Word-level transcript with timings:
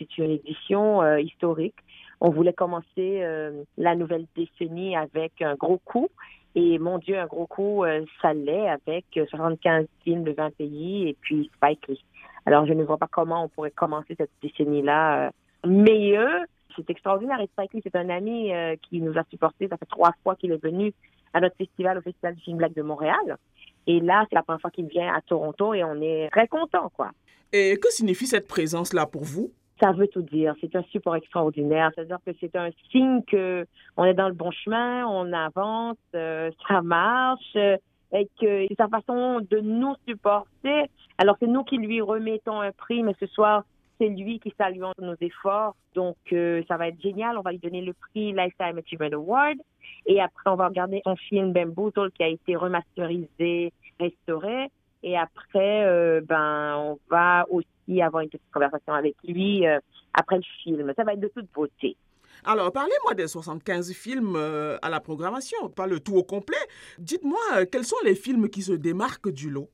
c'est 0.00 0.18
une 0.18 0.30
édition 0.30 1.02
euh, 1.02 1.20
historique. 1.20 1.76
On 2.20 2.30
voulait 2.30 2.52
commencer 2.52 3.22
euh, 3.22 3.62
la 3.78 3.94
nouvelle 3.94 4.26
décennie 4.34 4.96
avec 4.96 5.40
un 5.42 5.54
gros 5.54 5.78
coup. 5.78 6.08
Et 6.54 6.78
mon 6.78 6.98
Dieu, 6.98 7.16
un 7.16 7.26
gros 7.26 7.46
coup, 7.46 7.84
ça 8.20 8.34
l'est 8.34 8.68
avec 8.68 9.04
75 9.14 9.86
films 10.02 10.24
de 10.24 10.32
20 10.32 10.56
pays 10.56 11.08
et 11.08 11.16
puis 11.20 11.48
Spike 11.54 11.86
Lee. 11.86 12.04
Alors, 12.44 12.66
je 12.66 12.72
ne 12.72 12.82
vois 12.82 12.96
pas 12.96 13.06
comment 13.06 13.44
on 13.44 13.48
pourrait 13.48 13.70
commencer 13.70 14.16
cette 14.18 14.32
décennie-là 14.42 15.30
meilleure. 15.64 16.42
C'est 16.74 16.90
extraordinaire. 16.90 17.40
Et 17.40 17.46
Spike 17.46 17.74
Lee, 17.74 17.82
c'est 17.84 17.94
un 17.94 18.08
ami 18.08 18.50
qui 18.82 19.00
nous 19.00 19.16
a 19.16 19.22
supportés. 19.30 19.68
Ça 19.68 19.76
fait 19.76 19.86
trois 19.86 20.12
fois 20.24 20.34
qu'il 20.34 20.50
est 20.50 20.60
venu 20.60 20.92
à 21.32 21.40
notre 21.40 21.56
festival, 21.56 21.98
au 21.98 22.02
Festival 22.02 22.34
du 22.34 22.42
film 22.42 22.56
black 22.56 22.74
de 22.74 22.82
Montréal. 22.82 23.38
Et 23.86 24.00
là, 24.00 24.26
c'est 24.28 24.34
la 24.34 24.42
première 24.42 24.60
fois 24.60 24.70
qu'il 24.70 24.86
vient 24.86 25.14
à 25.14 25.20
Toronto 25.20 25.74
et 25.74 25.84
on 25.84 26.00
est 26.00 26.28
très 26.30 26.48
content, 26.48 26.90
quoi. 26.90 27.10
Et 27.52 27.76
que 27.78 27.90
signifie 27.90 28.26
cette 28.26 28.46
présence-là 28.46 29.06
pour 29.06 29.24
vous? 29.24 29.52
Ça 29.80 29.92
veut 29.92 30.08
tout 30.08 30.22
dire. 30.22 30.54
C'est 30.60 30.76
un 30.76 30.82
support 30.84 31.16
extraordinaire. 31.16 31.90
C'est-à-dire 31.94 32.18
que 32.24 32.32
c'est 32.40 32.54
un 32.56 32.70
signe 32.90 33.22
que 33.22 33.66
on 33.96 34.04
est 34.04 34.14
dans 34.14 34.28
le 34.28 34.34
bon 34.34 34.50
chemin, 34.50 35.06
on 35.06 35.32
avance, 35.32 35.96
euh, 36.14 36.50
ça 36.68 36.82
marche, 36.82 37.56
euh, 37.56 37.76
et 38.12 38.26
que 38.40 38.66
c'est 38.68 38.76
sa 38.76 38.88
façon 38.88 39.40
de 39.40 39.60
nous 39.60 39.94
supporter. 40.06 40.84
Alors 41.18 41.36
c'est 41.40 41.46
nous 41.46 41.64
qui 41.64 41.78
lui 41.78 42.00
remettons 42.00 42.60
un 42.60 42.72
prix, 42.72 43.02
mais 43.02 43.14
ce 43.20 43.26
soir 43.26 43.64
c'est 44.00 44.08
lui 44.08 44.40
qui 44.40 44.52
salue 44.58 44.82
nos 44.98 45.14
efforts. 45.20 45.76
Donc 45.94 46.16
euh, 46.32 46.62
ça 46.68 46.76
va 46.76 46.88
être 46.88 47.00
génial. 47.00 47.38
On 47.38 47.42
va 47.42 47.52
lui 47.52 47.58
donner 47.58 47.82
le 47.82 47.92
prix 47.92 48.32
Lifetime 48.32 48.78
Achievement 48.78 49.12
Award. 49.12 49.58
Et 50.06 50.20
après, 50.20 50.50
on 50.50 50.56
va 50.56 50.68
regarder 50.68 51.02
son 51.04 51.16
film 51.16 51.52
Bamboozle 51.52 52.10
qui 52.12 52.22
a 52.22 52.28
été 52.28 52.56
remasterisé, 52.56 53.72
restauré. 53.98 54.70
Et 55.02 55.16
après, 55.16 55.84
euh, 55.84 56.20
ben, 56.22 56.76
on 56.76 56.98
va 57.10 57.46
aussi 57.50 58.02
avoir 58.02 58.22
une 58.22 58.28
petite 58.28 58.50
conversation 58.52 58.92
avec 58.92 59.16
lui 59.24 59.66
euh, 59.66 59.78
après 60.12 60.36
le 60.36 60.42
film. 60.62 60.92
Ça 60.96 61.04
va 61.04 61.14
être 61.14 61.20
de 61.20 61.28
toute 61.28 61.50
beauté. 61.52 61.96
Alors, 62.44 62.72
parlez-moi 62.72 63.14
des 63.14 63.26
75 63.26 63.92
films 63.92 64.34
euh, 64.36 64.76
à 64.82 64.88
la 64.88 65.00
programmation, 65.00 65.68
pas 65.68 65.86
le 65.86 66.00
tout 66.00 66.16
au 66.16 66.22
complet. 66.22 66.56
Dites-moi, 66.98 67.66
quels 67.70 67.84
sont 67.84 67.96
les 68.04 68.14
films 68.14 68.48
qui 68.48 68.62
se 68.62 68.72
démarquent 68.72 69.32
du 69.32 69.50
lot? 69.50 69.68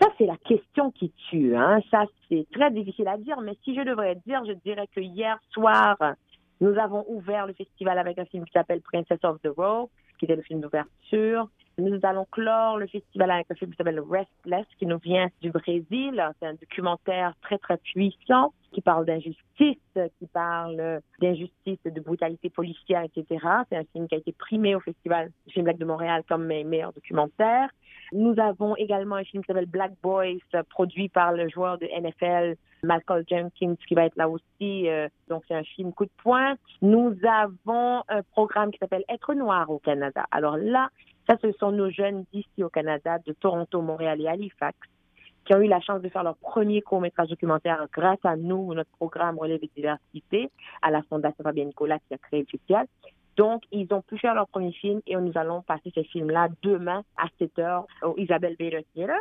Ça, 0.00 0.08
c'est 0.16 0.26
la 0.26 0.36
question 0.36 0.92
qui 0.92 1.12
tue. 1.28 1.56
Hein. 1.56 1.80
Ça, 1.90 2.04
c'est 2.28 2.46
très 2.52 2.70
difficile 2.70 3.08
à 3.08 3.16
dire, 3.16 3.40
mais 3.40 3.56
si 3.64 3.74
je 3.74 3.80
devrais 3.82 4.16
dire, 4.26 4.44
je 4.46 4.52
dirais 4.52 4.88
que 4.94 5.00
hier 5.00 5.38
soir, 5.50 5.96
nous 6.60 6.76
avons 6.78 7.04
ouvert 7.08 7.46
le 7.46 7.52
festival 7.52 7.98
avec 7.98 8.18
un 8.18 8.24
film 8.26 8.44
qui 8.44 8.52
s'appelle 8.52 8.80
Princess 8.80 9.18
of 9.24 9.40
the 9.42 9.48
Row, 9.56 9.90
qui 10.18 10.26
était 10.26 10.36
le 10.36 10.42
film 10.42 10.60
d'ouverture. 10.60 11.48
Nous 11.78 12.00
allons 12.02 12.26
clore 12.32 12.76
le 12.76 12.88
festival 12.88 13.30
avec 13.30 13.46
un 13.50 13.54
film 13.54 13.70
qui 13.70 13.76
s'appelle 13.76 14.00
Restless, 14.00 14.66
qui 14.78 14.86
nous 14.86 14.98
vient 14.98 15.28
du 15.40 15.50
Brésil. 15.50 16.20
C'est 16.40 16.46
un 16.48 16.54
documentaire 16.54 17.34
très, 17.40 17.56
très 17.58 17.76
puissant 17.76 18.52
qui 18.72 18.80
parle 18.80 19.06
d'injustice, 19.06 19.78
qui 20.18 20.26
parle 20.32 21.00
d'injustice, 21.20 21.78
de 21.84 22.00
brutalité 22.00 22.50
policière, 22.50 23.02
etc. 23.02 23.46
C'est 23.70 23.76
un 23.76 23.84
film 23.92 24.08
qui 24.08 24.16
a 24.16 24.18
été 24.18 24.32
primé 24.32 24.74
au 24.74 24.80
Festival 24.80 25.30
du 25.46 25.52
film 25.52 25.64
Black 25.64 25.78
de 25.78 25.84
Montréal 25.84 26.24
comme 26.28 26.46
meilleur 26.46 26.92
documentaire. 26.92 27.70
Nous 28.12 28.34
avons 28.38 28.74
également 28.76 29.16
un 29.16 29.24
film 29.24 29.42
qui 29.42 29.46
s'appelle 29.46 29.66
Black 29.66 29.92
Boys, 30.02 30.38
produit 30.70 31.08
par 31.08 31.32
le 31.32 31.48
joueur 31.48 31.78
de 31.78 31.86
NFL 31.86 32.56
Malcolm 32.82 33.24
Jenkins, 33.28 33.74
qui 33.86 33.94
va 33.94 34.04
être 34.04 34.16
là 34.16 34.28
aussi. 34.28 34.88
Euh, 34.88 35.08
donc, 35.28 35.44
c'est 35.48 35.54
un 35.54 35.64
film 35.64 35.92
coup 35.92 36.04
de 36.04 36.10
poing. 36.22 36.54
Nous 36.80 37.14
avons 37.24 38.02
un 38.08 38.22
programme 38.32 38.70
qui 38.70 38.78
s'appelle 38.78 39.04
Être 39.08 39.34
noir 39.34 39.68
au 39.70 39.78
Canada. 39.78 40.24
Alors 40.30 40.56
là, 40.56 40.88
ça, 41.28 41.36
ce 41.42 41.52
sont 41.52 41.72
nos 41.72 41.90
jeunes 41.90 42.24
d'ici 42.32 42.62
au 42.64 42.68
Canada, 42.68 43.18
de 43.26 43.32
Toronto, 43.32 43.82
Montréal 43.82 44.20
et 44.20 44.28
Halifax, 44.28 44.78
qui 45.44 45.54
ont 45.54 45.60
eu 45.60 45.68
la 45.68 45.80
chance 45.80 46.00
de 46.00 46.08
faire 46.08 46.22
leur 46.22 46.36
premier 46.36 46.80
court-métrage 46.80 47.28
documentaire 47.28 47.86
grâce 47.92 48.18
à 48.24 48.36
nous, 48.36 48.72
notre 48.74 48.90
programme 48.92 49.38
Relève 49.38 49.60
et 49.62 49.70
Diversité, 49.74 50.50
à 50.82 50.90
la 50.90 51.02
Fondation 51.02 51.44
Fabien 51.44 51.66
Nicolas 51.66 51.98
qui 51.98 52.14
a 52.14 52.18
créé 52.18 52.40
le 52.40 52.46
festival. 52.46 52.86
Donc, 53.38 53.62
ils 53.70 53.86
ont 53.94 54.02
pu 54.02 54.18
faire 54.18 54.34
leur 54.34 54.48
premier 54.48 54.72
film 54.72 55.00
et 55.06 55.14
nous 55.14 55.32
allons 55.36 55.62
passer 55.62 55.92
ce 55.94 56.02
film-là 56.02 56.48
demain 56.62 57.04
à 57.16 57.28
7 57.38 57.58
heures 57.60 57.86
au 58.02 58.14
Isabelle 58.18 58.56
Bader 58.58 58.84
Theater. 58.92 59.16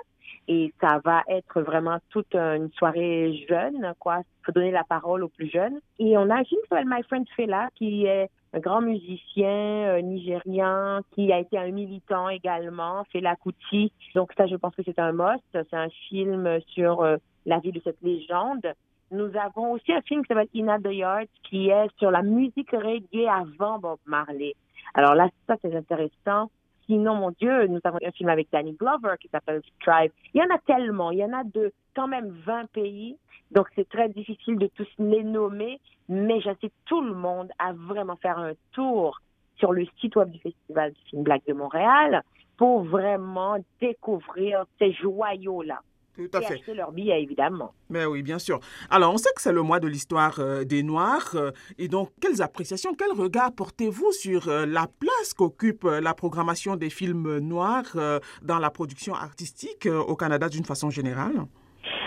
Et 0.47 0.73
ça 0.81 0.99
va 1.05 1.21
être 1.29 1.61
vraiment 1.61 1.99
toute 2.09 2.33
une 2.35 2.71
soirée 2.73 3.45
jeune, 3.47 3.93
quoi. 3.99 4.19
Il 4.19 4.45
faut 4.47 4.51
donner 4.53 4.71
la 4.71 4.83
parole 4.83 5.23
aux 5.23 5.29
plus 5.29 5.49
jeunes. 5.49 5.79
Et 5.99 6.17
on 6.17 6.29
a 6.31 6.35
un 6.35 6.43
film 6.43 6.59
qui 6.67 6.75
My 6.85 7.03
Friend 7.03 7.27
Fela, 7.35 7.69
qui 7.75 8.05
est 8.05 8.29
un 8.53 8.59
grand 8.59 8.81
musicien 8.81 9.47
euh, 9.47 10.01
nigérian 10.01 11.01
qui 11.13 11.31
a 11.31 11.39
été 11.39 11.57
un 11.57 11.69
militant 11.69 12.27
également, 12.29 13.03
Fela 13.13 13.35
Kuti. 13.35 13.91
Donc 14.15 14.33
ça, 14.35 14.47
je 14.47 14.55
pense 14.55 14.73
que 14.75 14.81
c'est 14.83 14.99
un 14.99 15.11
must. 15.11 15.43
C'est 15.51 15.73
un 15.73 15.89
film 16.09 16.59
sur 16.69 17.03
euh, 17.03 17.17
la 17.45 17.59
vie 17.59 17.71
de 17.71 17.81
cette 17.83 18.01
légende. 18.01 18.65
Nous 19.09 19.31
avons 19.37 19.71
aussi 19.71 19.93
un 19.93 20.01
film 20.01 20.21
qui 20.21 20.27
s'appelle 20.27 20.49
Ina 20.53 20.79
the 20.79 20.91
Yard, 20.91 21.27
qui 21.43 21.69
est 21.69 21.87
sur 21.97 22.11
la 22.11 22.21
musique 22.21 22.71
reggae 22.71 23.27
avant 23.27 23.79
Bob 23.79 23.99
Marley. 24.05 24.53
Alors 24.93 25.15
là, 25.15 25.29
ça, 25.47 25.55
c'est 25.61 25.73
intéressant. 25.73 26.49
Sinon, 26.87 27.15
mon 27.15 27.31
Dieu, 27.31 27.67
nous 27.67 27.79
avons 27.83 27.99
un 28.05 28.11
film 28.11 28.29
avec 28.29 28.49
Danny 28.51 28.73
Glover 28.73 29.15
qui 29.21 29.29
s'appelle 29.29 29.61
Strive. 29.75 30.11
Il 30.33 30.41
y 30.41 30.43
en 30.43 30.53
a 30.53 30.57
tellement. 30.59 31.11
Il 31.11 31.19
y 31.19 31.23
en 31.23 31.33
a 31.33 31.43
de 31.43 31.71
quand 31.95 32.07
même 32.07 32.29
20 32.45 32.69
pays. 32.71 33.17
Donc, 33.51 33.67
c'est 33.75 33.87
très 33.87 34.09
difficile 34.09 34.57
de 34.57 34.67
tous 34.67 34.87
les 34.99 35.23
nommer. 35.23 35.79
Mais 36.09 36.41
j'incite 36.41 36.73
tout 36.85 37.01
le 37.01 37.13
monde 37.13 37.49
à 37.59 37.73
vraiment 37.73 38.15
faire 38.17 38.37
un 38.37 38.53
tour 38.73 39.21
sur 39.57 39.71
le 39.71 39.85
site 39.99 40.15
web 40.15 40.31
du 40.31 40.39
Festival 40.39 40.91
du 40.91 41.01
film 41.09 41.23
Black 41.23 41.43
de 41.47 41.53
Montréal 41.53 42.23
pour 42.57 42.83
vraiment 42.83 43.57
découvrir 43.79 44.65
ces 44.79 44.91
joyaux-là. 44.93 45.79
Tout 46.17 46.29
à 46.33 46.41
fait. 46.41 46.55
acheter 46.55 46.73
leurs 46.73 46.91
billets, 46.91 47.21
évidemment. 47.21 47.73
Mais 47.89 48.05
oui, 48.05 48.23
bien 48.23 48.39
sûr. 48.39 48.59
Alors, 48.89 49.13
on 49.13 49.17
sait 49.17 49.29
que 49.35 49.41
c'est 49.41 49.51
le 49.51 49.61
mois 49.61 49.79
de 49.79 49.87
l'histoire 49.87 50.39
euh, 50.39 50.63
des 50.63 50.81
Noirs. 50.81 51.35
Euh, 51.35 51.51
et 51.77 51.87
donc, 51.87 52.09
quelles 52.19 52.41
appréciations, 52.41 52.95
quel 52.95 53.11
regard 53.11 53.53
portez-vous 53.53 54.11
sur 54.11 54.47
euh, 54.47 54.65
la 54.65 54.87
place 54.99 55.33
qu'occupe 55.35 55.83
la 55.83 56.13
programmation 56.13 56.75
des 56.75 56.89
films 56.89 57.37
noirs 57.39 57.95
dans 58.41 58.59
la 58.59 58.69
production 58.69 59.13
artistique 59.13 59.85
au 59.85 60.15
Canada 60.15 60.49
d'une 60.49 60.63
façon 60.63 60.89
générale? 60.89 61.33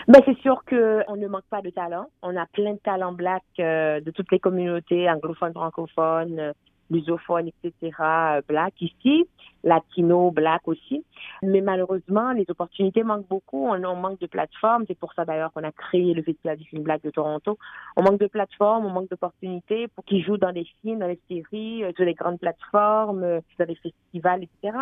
Ben, 0.09 0.21
c'est 0.25 0.38
sûr 0.38 0.62
qu'on 0.69 1.16
ne 1.16 1.28
manque 1.28 1.44
pas 1.50 1.62
de 1.62 1.71
talent. 1.71 2.06
On 2.22 2.37
a 2.37 2.47
plein 2.47 2.75
de 2.75 2.78
talents 2.78 3.12
blacks 3.12 3.42
de 3.59 4.10
toutes 4.10 4.31
les 4.32 4.38
communautés, 4.38 5.09
anglophones, 5.09 5.53
francophones, 5.53 6.53
lusophones, 6.90 7.48
etc., 7.48 7.96
euh, 8.00 8.42
black 8.46 8.74
ici, 8.80 9.26
latino, 9.64 10.30
black 10.30 10.66
aussi. 10.66 11.04
Mais 11.42 11.60
malheureusement, 11.60 12.32
les 12.32 12.44
opportunités 12.48 13.02
manquent 13.02 13.28
beaucoup. 13.28 13.68
On, 13.68 13.96
manque 13.96 14.20
de 14.20 14.26
plateformes. 14.26 14.84
C'est 14.88 14.98
pour 14.98 15.12
ça 15.14 15.24
d'ailleurs 15.24 15.52
qu'on 15.52 15.64
a 15.64 15.72
créé 15.72 16.14
le 16.14 16.22
Festival 16.22 16.56
du 16.56 16.64
film 16.64 16.82
black 16.82 17.02
de 17.02 17.10
Toronto. 17.10 17.58
On 17.96 18.02
manque 18.02 18.20
de 18.20 18.26
plateformes, 18.26 18.86
on 18.86 18.90
manque 18.90 19.10
d'opportunités 19.10 19.88
pour 19.88 20.04
qu'ils 20.04 20.24
jouent 20.24 20.38
dans 20.38 20.52
des 20.52 20.66
films, 20.80 20.98
dans 20.98 21.06
les 21.06 21.20
séries, 21.28 21.84
euh, 21.84 21.92
sur 21.94 22.04
les 22.04 22.14
grandes 22.14 22.38
plateformes, 22.38 23.22
euh, 23.22 23.40
dans 23.58 23.66
les 23.66 23.76
festivals, 23.76 24.42
etc. 24.42 24.76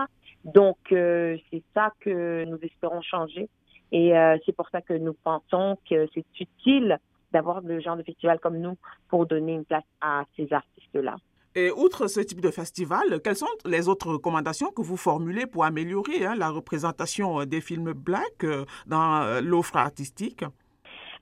Donc, 0.45 0.77
c'est 0.89 1.63
ça 1.75 1.93
que 2.01 2.45
nous 2.45 2.59
espérons 2.63 3.03
changer. 3.03 3.49
Et 3.91 4.13
c'est 4.45 4.55
pour 4.55 4.69
ça 4.69 4.81
que 4.83 4.93
nous 4.93 5.15
pensons 5.25 5.79
que 5.89 6.07
c'est 6.15 6.25
utile 6.41 6.99
d'avoir 7.33 7.61
le 7.61 7.81
genre 7.81 7.97
de 7.97 8.03
festival 8.03 8.39
comme 8.39 8.59
nous 8.59 8.77
pour 9.09 9.27
donner 9.27 9.55
une 9.55 9.65
place 9.65 9.85
à 10.01 10.25
ces 10.37 10.53
artistes-là. 10.53 11.17
Et 11.55 11.71
outre 11.71 12.07
ce 12.09 12.21
type 12.21 12.41
de 12.41 12.51
festival, 12.51 13.21
quelles 13.23 13.37
sont 13.37 13.47
les 13.65 13.89
autres 13.89 14.13
recommandations 14.13 14.71
que 14.71 14.83
vous 14.83 14.97
formulez 14.97 15.47
pour 15.47 15.65
améliorer 15.65 16.25
hein, 16.25 16.35
la 16.37 16.51
représentation 16.51 17.41
euh, 17.41 17.47
des 17.47 17.61
films 17.61 17.93
black 17.93 18.45
euh, 18.45 18.65
dans 18.87 19.23
euh, 19.23 19.41
l'offre 19.41 19.77
artistique? 19.77 20.45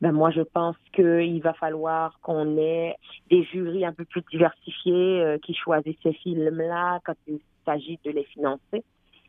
Ben 0.01 0.13
moi, 0.13 0.31
je 0.31 0.43
pense 0.43 0.77
qu'il 0.93 1.41
va 1.41 1.55
falloir 1.55 2.19
qu'on 2.21 2.59
ait 2.59 2.97
des 3.31 3.45
jurys 3.45 3.87
un 3.87 3.95
peu 3.95 4.05
plus 4.05 4.23
diversifiés 4.31 5.39
qui 5.43 5.55
choisissent 5.55 5.97
ces 6.03 6.13
films-là 6.13 7.01
quand 7.03 7.15
il 7.27 7.39
s'agit 7.65 7.99
de 8.05 8.11
les 8.11 8.25
financer. 8.25 8.85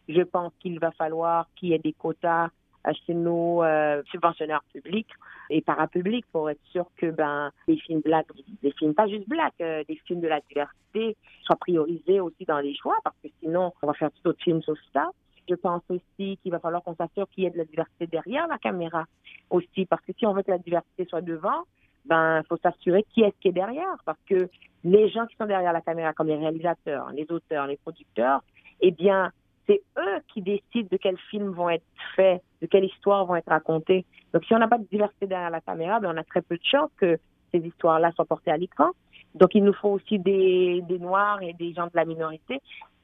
Je 0.09 0.22
pense 0.24 0.52
qu'il 0.59 0.78
va 0.79 0.91
falloir 0.91 1.47
qu'il 1.56 1.69
y 1.69 1.74
ait 1.74 1.79
des 1.79 1.94
quotas 1.94 2.50
chez 2.94 3.14
nos 3.14 3.64
euh, 3.64 4.02
subventionneurs 4.12 4.64
publics 4.74 5.09
et 5.50 5.62
parapublics 5.62 6.25
pour 6.31 6.50
être 6.50 6.62
sûr 6.72 6.86
que 6.98 7.12
ben 7.12 7.52
les 7.68 7.78
films 7.78 8.02
black, 8.02 8.28
des 8.61 8.72
films 8.72 8.94
pas 8.94 9.08
juste 9.08 9.28
black, 9.28 9.53
euh, 9.61 9.84
des 9.88 9.96
films 10.06 10.22
de 10.22 10.28
la 10.28 10.41
diversité 10.41 11.16
soient 11.44 11.56
priorisés 11.56 12.20
aussi 12.20 12.46
dans 12.46 12.59
les 12.59 12.76
choix 12.76 12.97
parce 13.03 13.16
que 13.23 13.29
sinon 13.41 13.73
on 13.82 13.88
va 13.88 13.94
faire 13.94 14.11
tout 14.11 14.29
autre 14.29 14.44
film 14.44 14.61
sauf 14.61 14.78
ça. 14.94 15.09
Je 15.50 15.56
pense 15.56 15.82
aussi 15.90 16.38
qu'il 16.44 16.52
va 16.52 16.59
falloir 16.59 16.84
qu'on 16.84 16.96
s'assure 16.96 17.28
qu'il 17.29 17.46
y 17.46 17.47
ait 17.47 17.52
de 17.52 17.58
la 17.58 17.66
diversité 17.66 18.06
derrière 18.08 18.47
la 18.47 18.58
caméra 18.58 19.06
aussi 19.50 19.85
parce 19.85 20.03
que 20.03 20.11
si 20.17 20.26
on 20.26 20.34
veut 20.34 20.44
que 20.44 20.52
la 20.52 20.58
diversité 20.58 21.06
soit 21.06 21.22
devant, 21.22 21.64
ben 22.06 22.44
faut 22.50 22.58
s'assurer 22.58 23.03
qui 23.14 23.22
est-ce 23.22 23.35
qui 23.40 23.50
est 23.50 23.53
derrière 23.53 23.96
parce 24.06 24.20
que 24.28 24.50
les 24.84 25.09
gens 25.09 25.26
qui 25.26 25.35
sont 25.35 25.46
derrière 25.46 25.73
la 25.73 25.82
caméra 25.82 26.14
comme 26.14 26.28
les 26.28 26.35
réalisateurs, 26.35 27.11
les 27.11 27.26
auteurs, 27.29 27.67
les 27.67 27.78
producteurs, 27.78 28.41
eh 28.82 28.91
bien 28.91 29.32
c'est 29.67 29.81
eux 29.97 30.19
qui 30.34 30.41
décident 30.41 30.87
de 30.90 30.97
quels 30.97 31.17
films 31.29 31.52
vont 31.52 31.69
être 31.69 31.84
faits, 32.16 32.41
de 32.61 32.67
quelles 32.67 32.85
histoires 32.85 33.25
vont 33.25 33.35
être 33.35 33.49
racontées. 33.49 34.05
Donc, 34.34 34.46
si 34.46 34.53
on 34.53 34.59
n'a 34.59 34.67
pas 34.67 34.78
de 34.78 34.87
diversité 34.90 35.28
derrière 35.28 35.49
la 35.49 35.61
caméra, 35.61 35.99
ben, 35.99 36.14
on 36.14 36.17
a 36.17 36.23
très 36.23 36.41
peu 36.41 36.55
de 36.55 36.64
chances 36.64 36.91
que 36.97 37.17
ces 37.52 37.59
histoires-là 37.59 38.11
soient 38.14 38.25
portées 38.25 38.52
à 38.52 38.58
l'écran. 38.58 38.90
Donc, 39.35 39.55
il 39.55 39.64
nous 39.64 39.73
faut 39.73 39.90
aussi 39.90 40.19
des, 40.19 40.81
des 40.87 40.99
Noirs 40.99 41.41
et 41.41 41.53
des 41.53 41.73
gens 41.73 41.85
de 41.85 41.91
la 41.93 42.05
minorité 42.05 42.61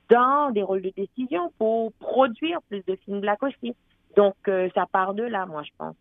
dans 0.10 0.51
des 0.51 0.63
rôles 0.63 0.81
de 0.81 0.94
décision 0.95 1.51
pour 1.57 1.92
produire 1.94 2.62
plus 2.69 2.83
de 2.86 2.95
films 3.04 3.21
black 3.21 3.42
aussi. 3.44 3.75
Donc, 4.16 4.36
euh, 4.48 4.69
ça 4.75 4.86
part 4.92 5.13
de 5.13 5.24
là, 5.24 5.45
moi, 5.45 5.63
je 5.63 5.71
pense. 5.77 5.95